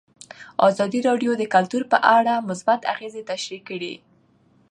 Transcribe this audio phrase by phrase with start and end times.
[0.67, 3.93] ازادي راډیو د کلتور په اړه مثبت اغېزې تشریح کړي.